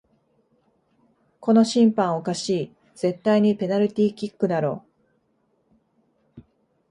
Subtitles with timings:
[1.39, 4.83] この審判おかしい、絶対にペナルティーキックだろ